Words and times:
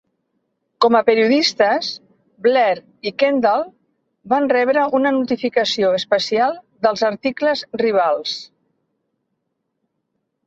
Com 0.83 0.95
a 0.99 0.99
periodistes, 1.07 1.89
Blair 2.45 2.77
i 3.09 3.11
Kendall 3.23 3.65
van 4.33 4.47
rebre 4.53 4.85
una 4.99 5.11
notificació 5.17 5.91
especial 5.99 6.57
dels 6.87 7.03
articles 7.13 7.63
rivals. 7.83 8.33